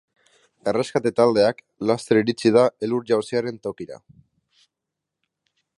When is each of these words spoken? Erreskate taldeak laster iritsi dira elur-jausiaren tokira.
Erreskate 0.71 1.11
taldeak 1.19 1.61
laster 1.89 2.21
iritsi 2.21 2.49
dira 2.55 2.65
elur-jausiaren 2.87 3.61
tokira. 3.67 4.01